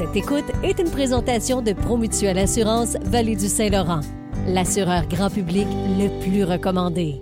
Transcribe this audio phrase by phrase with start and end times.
[0.00, 4.00] Cette écoute est une présentation de Promutuelle Assurance Vallée du Saint-Laurent,
[4.46, 5.66] l'assureur grand public
[5.98, 7.16] le plus recommandé.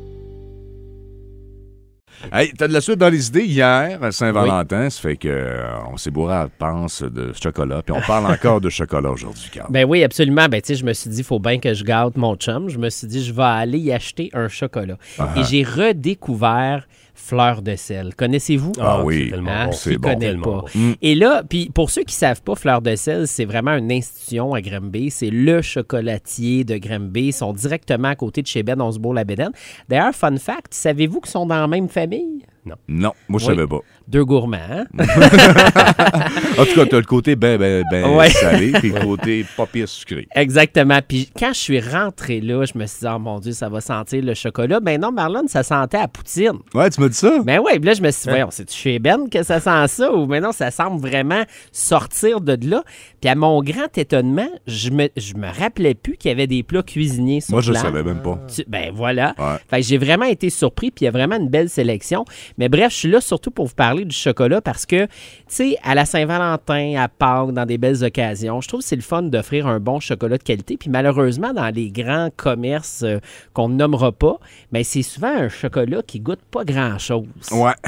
[2.32, 5.66] Hey, t'as de la suite dans les idées hier, à Saint-Valentin, ça fait que euh,
[5.92, 9.66] on s'est bourré à pense de chocolat, puis on parle encore de chocolat aujourd'hui, Carl.
[9.72, 10.46] Ben oui, absolument.
[10.48, 12.68] Ben, tu sais, je me suis dit, il faut bien que je gâte mon chum.
[12.68, 14.98] Je me suis dit, je vais aller y acheter un chocolat.
[15.18, 15.34] Ah.
[15.36, 16.86] Et j'ai redécouvert
[17.20, 18.14] Fleur de sel.
[18.14, 18.72] Connaissez-vous?
[18.80, 19.70] Ah oui, c'est Hein, bon.
[19.70, 20.08] qui c'est bon.
[20.08, 20.64] connaît tellement pas.
[20.72, 20.80] bon.
[20.80, 20.92] Mm.
[21.02, 24.54] Et là, puis pour ceux qui savent pas, Fleur de sel, c'est vraiment une institution
[24.54, 25.10] à Granby.
[25.10, 27.26] C'est le chocolatier de Granby.
[27.26, 29.50] Ils sont directement à côté de chez Ben, bourre la bédaine.
[29.88, 32.44] D'ailleurs, fun fact, savez-vous qu'ils sont dans la même famille?
[32.88, 33.54] Non, moi, je Oui.
[33.56, 33.78] savais pas.
[34.08, 34.84] Deux gourmands, hein?
[36.58, 38.30] En tout cas, t'as le côté ben, ben, ben Ouais.
[38.30, 40.26] salé, puis le côté pas pire sucré.
[40.34, 40.98] Exactement.
[41.06, 43.80] Puis quand je suis rentré là, je me suis dit, oh mon Dieu, ça va
[43.80, 44.80] sentir le chocolat.
[44.80, 46.58] Ben non, Marlon, ça sentait à poutine.
[46.74, 47.38] Ouais, tu m'as dit ça?
[47.44, 49.88] Ben ouais, puis là, je me suis dit, voyons, c'est chez Ben que ça sent
[49.88, 52.82] ça ou maintenant ça semble vraiment sortir de là?
[53.20, 56.62] Puis à mon grand étonnement, je me, je me rappelais plus qu'il y avait des
[56.62, 57.82] plats cuisinés sur Moi, je place.
[57.82, 58.38] savais même pas.
[58.54, 59.34] Tu- Ben voilà.
[59.38, 59.56] Ouais.
[59.70, 62.24] Fait que j'ai vraiment été surpris, puis il y a vraiment une belle sélection.
[62.58, 65.10] Mais bref, je suis là surtout pour vous parler du chocolat parce que, tu
[65.48, 69.02] sais, à la Saint-Valentin, à Pâques, dans des belles occasions, je trouve que c'est le
[69.02, 70.76] fun d'offrir un bon chocolat de qualité.
[70.76, 73.18] Puis malheureusement, dans les grands commerces euh,
[73.54, 74.38] qu'on ne nommera pas,
[74.72, 77.26] ben c'est souvent un chocolat qui goûte pas grand-chose.
[77.52, 77.72] Ouais.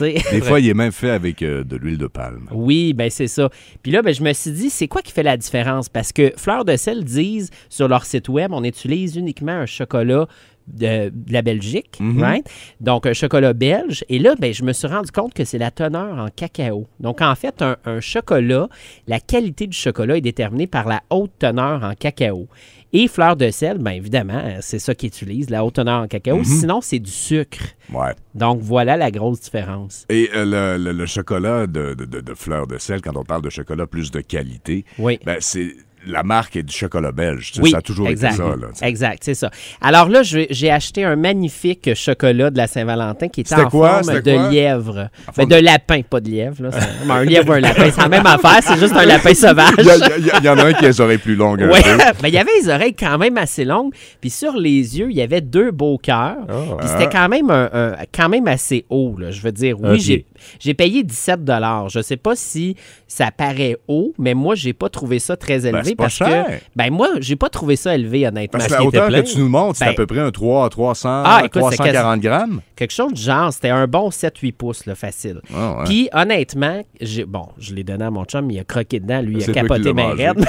[0.00, 2.48] Des fois, il est même fait avec euh, de l'huile de palme.
[2.52, 3.48] Oui, ben c'est ça.
[3.82, 5.88] Puis là, ben, je me suis dit, c'est quoi qui fait la différence?
[5.88, 10.26] Parce que Fleur de sel disent sur leur site web, on utilise uniquement un chocolat
[10.66, 12.48] de, de la Belgique, right?
[12.80, 14.04] donc un chocolat belge.
[14.08, 16.86] Et là, ben, je me suis rendu compte que c'est la teneur en cacao.
[17.00, 18.68] Donc, en fait, un, un chocolat,
[19.06, 22.48] la qualité du chocolat est déterminée par la haute teneur en cacao.
[22.96, 26.44] Et Fleur de sel, bien évidemment, c'est ça qu'ils utilisent, la haute teneur en cacao.
[26.44, 27.58] Sinon, c'est du sucre.
[27.92, 28.12] Ouais.
[28.36, 30.06] Donc, voilà la grosse différence.
[30.08, 30.44] Et euh,
[30.76, 33.50] le, le- le chocolat de, de, de- de fleur de sel, quand on parle de
[33.50, 35.18] chocolat plus de qualité, Oui.
[35.26, 35.74] ben, c'est
[36.06, 37.52] la marque est du chocolat belge.
[37.60, 38.34] Oui, ça a toujours exact.
[38.34, 38.48] été ça.
[38.48, 38.66] Là.
[38.82, 39.50] Exact, c'est ça.
[39.80, 44.02] Alors là, j'ai acheté un magnifique chocolat de la Saint-Valentin qui était en quoi?
[44.02, 44.50] forme de quoi?
[44.50, 44.94] lièvre.
[45.26, 46.64] Ben, forme de lapin, pas de lièvre.
[46.64, 46.70] Là.
[47.06, 49.74] Ben, un lièvre ou un lapin, c'est la même affaire, c'est juste un lapin sauvage.
[49.78, 51.60] Il y, en a un qui a les oreilles plus longues.
[51.60, 51.96] Ouais, peu.
[52.22, 55.16] ben, il y avait les oreilles quand même assez longues, puis sur les yeux, il
[55.16, 56.36] y avait deux beaux cœurs.
[56.48, 56.76] Ah.
[56.80, 59.30] Puis c'était quand même un, un- quand même assez haut, là.
[59.30, 60.24] Je veux dire, oui,
[60.58, 61.40] j'ai payé 17
[61.88, 62.76] Je sais pas si
[63.08, 66.46] ça paraît haut, mais moi, j'ai pas trouvé ça très élevé c'est parce cher.
[66.46, 68.58] que ben moi, j'ai pas trouvé ça élevé honnêtement.
[68.58, 70.68] Parce que la hauteur que tu nous montres, c'est Ben- à peu près un 3
[70.70, 72.60] 300, Ah, écoute, c'est 340 grammes.
[72.76, 75.40] Quelque chose du genre, c'était un bon 7-8 pouces, là, facile.
[75.54, 75.84] Ah, ouais.
[75.84, 79.36] Puis, honnêtement, j'ai, bon, je l'ai donné à mon chum, il a croqué dedans, lui,
[79.38, 80.44] il a capoté ma raide.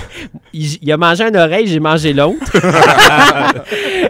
[0.52, 2.52] il, il a mangé une oreille, j'ai mangé l'autre.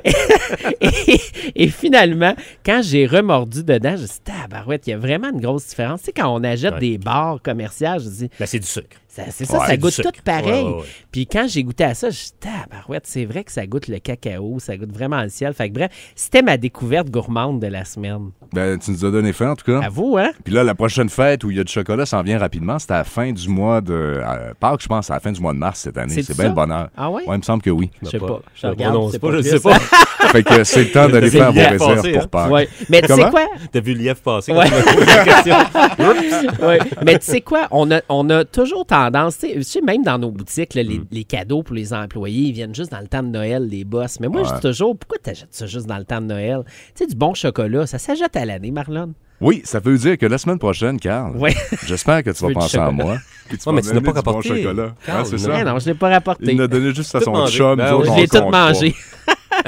[0.80, 1.19] et,
[1.62, 2.34] et finalement,
[2.64, 5.66] quand j'ai remordu dedans, je me suis dit, tabarouette, il y a vraiment une grosse
[5.68, 6.00] différence.
[6.00, 6.80] Tu sais, quand on achète Ouais.
[6.80, 8.96] des bars commerciaux, je me dis, Ben, c'est du sucre.
[9.08, 10.50] c'est ça, Ouais, ça goûte tout pareil.
[10.64, 10.84] Ouais, ouais, ouais.
[11.12, 13.66] Puis quand j'ai goûté à ça, je me suis dit, tabarouette, c'est vrai que ça
[13.66, 15.52] goûte le cacao, ça goûte vraiment le ciel.
[15.54, 18.30] Fait que bref, c'était ma découverte gourmande de la semaine.
[18.52, 19.80] Ben, tu nous as donné faim, en tout cas.
[19.84, 20.30] À vous, hein?
[20.44, 22.78] Puis là, la prochaine fête où il y a du chocolat, ça en vient rapidement.
[22.78, 24.20] C'est à la fin du mois de.
[24.58, 26.22] Pâques, je pense, à la fin du mois de mars cette année.
[26.22, 26.88] C'est bien le bonheur.
[26.96, 27.22] Ah ouais?
[27.26, 27.90] Ouais, il me semble que oui.
[28.02, 28.40] Je sais pas.
[28.54, 29.78] Je regarde, pas, je sais pas.
[30.32, 32.26] fait que c'est le temps d'aller C'est faire vos bien réserves passé, pour hein?
[32.30, 32.50] Pâques.
[32.52, 32.68] Ouais.
[32.88, 33.46] Mais tu sais quoi?
[33.72, 34.66] T'as vu le lièvre passer Ouais.
[36.62, 36.78] Ouais.
[37.04, 37.66] Mais tu sais quoi?
[37.70, 41.24] On a, on a toujours tendance, tu sais, même dans nos boutiques, là, les, les
[41.24, 44.18] cadeaux pour les employés, ils viennent juste dans le temps de Noël, les boss.
[44.20, 46.62] Mais moi, je dis toujours, pourquoi t'achètes ça juste dans le temps de Noël?
[46.66, 49.12] Tu sais, du bon chocolat, ça s'achète à l'année, Marlon.
[49.40, 51.54] Oui, ça veut dire que la semaine prochaine, Carl, Ouais.
[51.86, 53.16] j'espère que tu vas penser à moi.
[53.48, 54.48] Puis tu Ouais, mais tu donner pas du bon rapporté.
[54.62, 54.94] chocolat.
[55.06, 55.54] Carl, c'est non.
[55.56, 55.64] Ça.
[55.64, 56.52] non, je l'ai pas rapporté.
[56.52, 57.56] Il l'a donné juste à son mangé.
[57.58, 57.76] chum.
[57.76, 58.94] Ben Je l'ai tout mangé.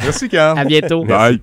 [0.03, 0.59] Merci, Carl.
[0.59, 1.05] À bientôt.
[1.05, 1.41] Bye.